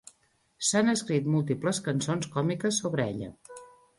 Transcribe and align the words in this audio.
S'han 0.67 0.87
escrit 0.93 1.27
múltiples 1.33 1.81
cançons 1.87 2.31
còmiques 2.37 2.83
sobre 2.85 3.09
ella. 3.13 3.31